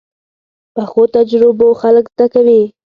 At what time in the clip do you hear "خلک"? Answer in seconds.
1.81-2.05